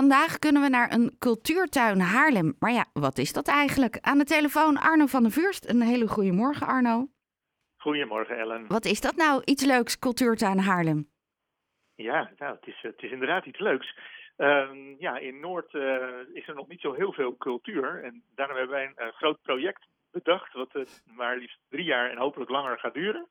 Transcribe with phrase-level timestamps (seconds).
[0.00, 2.56] Vandaag kunnen we naar een cultuurtuin Haarlem.
[2.58, 3.98] Maar ja, wat is dat eigenlijk?
[4.00, 5.68] Aan de telefoon Arno van der Vuurst.
[5.68, 7.08] Een hele goede morgen, Arno.
[7.76, 8.66] Goedemorgen, Ellen.
[8.68, 11.08] Wat is dat nou, iets leuks, cultuurtuin Haarlem?
[11.94, 13.98] Ja, nou, het is, het is inderdaad iets leuks.
[14.36, 18.04] Ehm, ja, in Noord eh, is er nog niet zo heel veel cultuur.
[18.04, 22.18] En daarom hebben wij een eh, groot project bedacht, wat maar liefst drie jaar en
[22.18, 23.28] hopelijk langer gaat duren.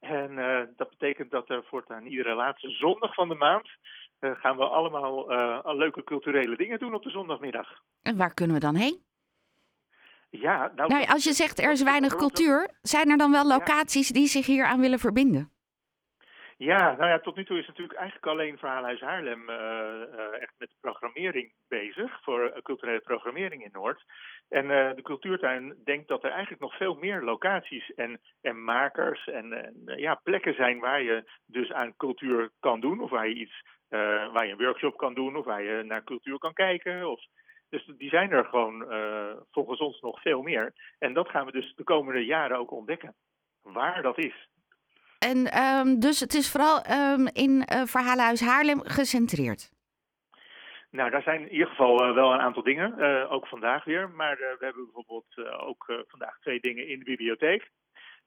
[0.00, 0.36] En
[0.76, 3.68] dat betekent dat er voortaan iedere laatste zondag van de maand
[4.20, 5.26] gaan we allemaal
[5.76, 7.82] leuke culturele dingen doen op de zondagmiddag.
[8.02, 9.02] En waar kunnen we dan heen?
[10.30, 14.08] Ja, nou, nou, als je zegt er is weinig cultuur, zijn er dan wel locaties
[14.08, 15.52] die zich hier aan willen verbinden?
[16.62, 20.54] Ja, nou ja, tot nu toe is natuurlijk eigenlijk alleen Verhaalhuis Haarlem uh, uh, echt
[20.58, 24.04] met programmering bezig, voor culturele programmering in Noord.
[24.48, 29.52] En de cultuurtuin denkt dat er eigenlijk nog veel meer locaties en, en makers en,
[29.52, 33.62] en ja, plekken zijn waar je dus aan cultuur kan doen, of waar je iets,
[34.32, 37.10] waar je een workshop kan doen, of waar je naar cultuur kan kijken.
[37.10, 37.24] Of,
[37.68, 38.86] dus die zijn er gewoon
[39.50, 40.72] volgens ons nog veel meer.
[40.98, 43.14] En dat gaan we dus de komende jaren ook ontdekken,
[43.62, 44.48] waar dat is.
[45.28, 49.70] En um, dus het is vooral um, in uh, Verhalenhuis Haarlem gecentreerd.
[50.90, 54.10] Nou, daar zijn in ieder geval uh, wel een aantal dingen, uh, ook vandaag weer.
[54.10, 57.70] Maar we hebben bijvoorbeeld ook vandaag twee dingen in de bibliotheek.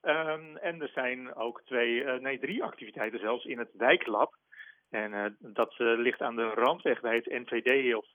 [0.02, 4.36] Um, en er zijn ook twee, nee drie activiteiten zelfs in het wijklab.
[4.94, 8.06] En dat ligt aan de randweg bij het NVD of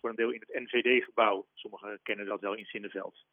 [0.00, 1.46] voor een deel in het NVD-gebouw.
[1.54, 3.24] Sommigen kennen dat wel in Zinneveld.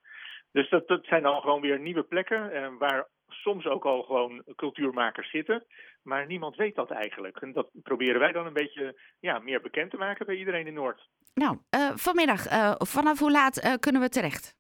[0.52, 5.30] Dus dat, dat zijn dan gewoon weer nieuwe plekken waar soms ook al gewoon cultuurmakers
[5.30, 5.66] zitten.
[6.04, 7.38] Maar niemand weet dat eigenlijk.
[7.38, 10.74] En dat proberen wij dan een beetje ja, meer bekend te maken bij iedereen in
[10.74, 11.08] Noord.
[11.34, 14.58] Nou, uh, vanmiddag, uh, vanaf hoe laat uh, kunnen we terecht?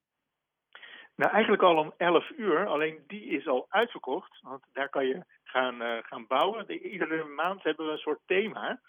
[1.16, 2.68] Nou, eigenlijk al om 11 uur.
[2.68, 4.42] Alleen die is al uitverkocht.
[4.42, 6.68] Want daar kan je gaan, gaan bouwen.
[6.68, 8.80] De, iedere maand hebben we een soort thema.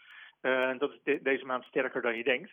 [0.79, 2.51] dat is de, deze maand sterker dan je denkt.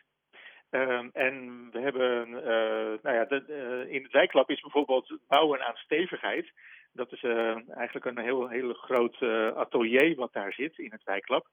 [0.71, 5.75] Uh, en we hebben, uh, nou ja, de, in het wijklab is bijvoorbeeld bouwen aan
[5.75, 6.51] stevigheid.
[6.93, 7.23] Dat is
[7.67, 9.21] eigenlijk een heel, heel groot
[9.55, 11.47] atelier wat daar zit in het wijklab.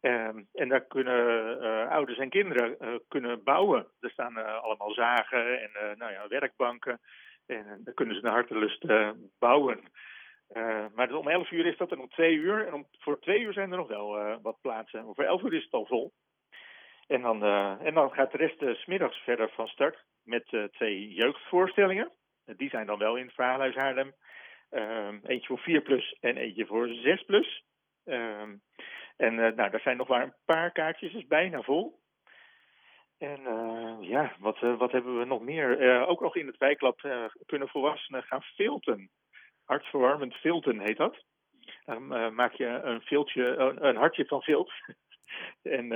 [0.00, 3.86] Ehm, en daar kunnen ouders en kinderen kunnen bouwen.
[4.00, 7.00] Er staan allemaal zagen en nou ja, werkbanken.
[7.46, 8.84] En daar kunnen ze naar hartelust
[9.38, 9.80] bouwen.
[10.94, 12.66] Maar om 11 uur is dat en om 2 uur.
[12.66, 15.14] En om, voor 2 uur zijn er nog wel wat plaatsen.
[15.14, 16.12] Voor 11 uur is het al vol.
[17.10, 22.10] En dan, uh, en dan gaat de rest smiddags verder van start met twee jeugdvoorstellingen.
[22.56, 24.12] die zijn dan wel in het Verhaalhuis Haarlem.
[24.70, 27.64] Ehm, eentje voor 4 plus en eentje voor 6 plus.
[28.04, 28.56] Ehm,
[29.16, 31.98] en nou, daar zijn nog maar een paar kaartjes, is bijna vol.
[33.18, 33.40] En
[34.00, 36.06] ja, wat, wat hebben we nog meer?
[36.06, 37.00] ook nog in het wijklab
[37.46, 39.10] kunnen volwassenen gaan filten.
[39.70, 41.16] Hartverwarmend filten heet dat.
[41.84, 44.72] Dan maak je een, filtje, een hartje van vilt.
[45.78, 45.86] en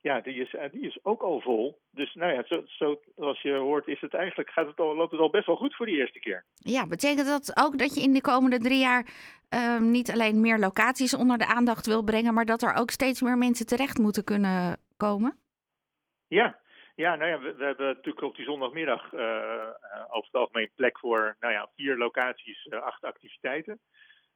[0.00, 1.78] ja, die is, die is ook al vol.
[1.90, 5.10] Dus nou ja, zo, zo, zoals je hoort, is het eigenlijk, gaat het al, loopt
[5.10, 6.44] het al best wel goed voor die eerste keer.
[6.54, 9.06] Ja, betekent dat ook dat je in de komende drie jaar
[9.54, 13.22] uh, niet alleen meer locaties onder de aandacht wil brengen, maar dat er ook steeds
[13.22, 15.38] meer mensen terecht moeten kunnen komen?
[16.26, 16.58] Ja,
[16.98, 19.20] ja, nou ja, we, we, hebben natuurlijk op die zondagmiddag uh,
[20.08, 23.80] over het algemeen plek voor nou ja, vier locaties, uh, acht activiteiten.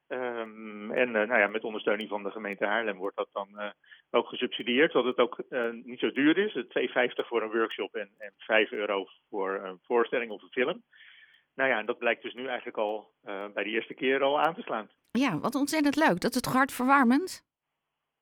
[0.07, 3.73] Um, en uh, nou ja, met ondersteuning van de gemeente Haarlem wordt dat dan
[4.11, 5.37] ook gesubsidieerd, zodat het ook
[5.85, 6.55] niet zo duur is.
[6.55, 10.83] 2,50 voor een workshop en, en 5 euro voor een voorstelling of een film.
[11.55, 13.11] Nou ja, en dat blijkt dus nu eigenlijk al
[13.53, 14.89] bij de eerste keer al aan te slaan.
[15.11, 16.19] Ja, wat ontzettend leuk.
[16.19, 17.45] Dat is toch hartverwarmend?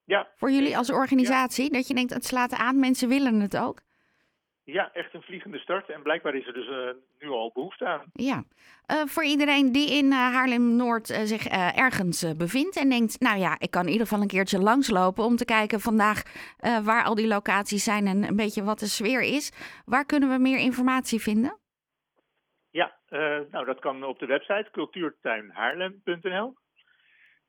[0.06, 0.28] Ja.
[0.36, 1.78] Voor jullie als organisatie, ja.
[1.78, 3.82] dat je denkt het slaat aan, mensen willen het ook?
[4.64, 5.90] Ja, echt een vliegende start.
[5.90, 6.90] En blijkbaar is er dus uh,
[7.20, 8.06] nu al behoefte aan.
[8.14, 8.44] Ja,
[8.92, 13.20] uh, voor iedereen die in uh, Haarlem-Noord zich ergens bevindt en denkt...
[13.20, 16.24] nou ja, ik kan in ieder geval een keertje langslopen om te kijken vandaag
[16.84, 18.08] waar al die locaties zijn...
[18.08, 19.52] en een beetje wat de sfeer is.
[19.86, 21.60] Waar kunnen we meer informatie vinden?
[22.70, 22.98] Ja,
[23.52, 26.54] nou dat kan op de website cultuurtuinhaarlem.nl.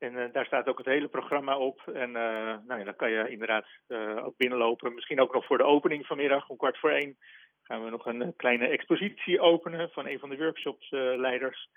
[0.03, 1.81] En uh, daar staat ook het hele programma op.
[1.87, 4.95] En uh, nou ja, dan kan je inderdaad uh, ook binnenlopen.
[4.95, 7.17] Misschien ook nog voor de opening vanmiddag om kwart voor één
[7.63, 11.69] gaan we nog een kleine expositie openen van een van de workshopsleiders.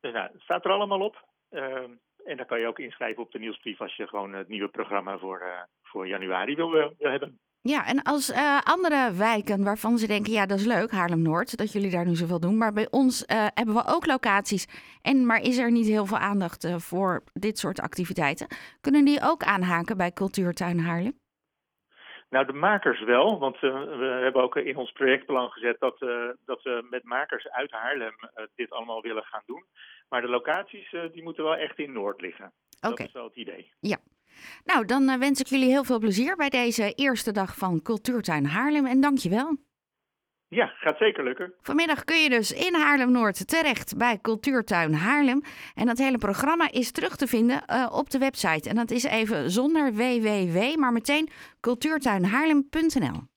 [0.00, 1.24] dus nou, het staat er allemaal op.
[1.50, 1.90] Ehm,
[2.24, 5.18] en dan kan je ook inschrijven op de nieuwsbrief als je gewoon het nieuwe programma
[5.18, 7.40] voor, voor januari wil, wil hebben.
[7.72, 11.72] Ja, en als uh, andere wijken waarvan ze denken, ja, dat is leuk, Haarlem-Noord, dat
[11.72, 12.58] jullie daar nu zoveel doen.
[12.58, 14.66] Maar bij ons uh, hebben we ook locaties.
[15.02, 18.46] En maar is er niet heel veel aandacht uh, voor dit soort activiteiten?
[18.80, 21.18] Kunnen die ook aanhaken bij Cultuurtuin Haarlem?
[22.30, 25.98] Nou, de makers wel, want we hebben ook in ons projectplan gezet dat,
[26.44, 28.14] dat we met makers uit Haarlem
[28.54, 29.64] dit allemaal willen gaan doen.
[30.08, 32.52] Maar de locaties die moeten wel echt in Noord liggen.
[32.80, 32.96] Okay.
[32.96, 33.72] Dat is wel het idee.
[33.80, 33.98] Ja.
[34.64, 38.86] Nou, dan wens ik jullie heel veel plezier bij deze eerste dag van Cultuurtuin Haarlem
[38.86, 39.56] en dankjewel.
[40.48, 41.54] Ja, gaat zeker lukken.
[41.60, 45.42] Vanmiddag kun je dus in Haarlem-Noord terecht bij Cultuurtuin Haarlem.
[45.74, 48.68] En dat hele programma is terug te vinden uh, op de website.
[48.68, 51.28] En dat is even zonder www, maar meteen
[51.60, 53.33] cultuurtuinhaarlem.nl.